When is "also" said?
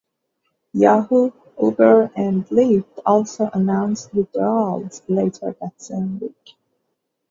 3.05-3.51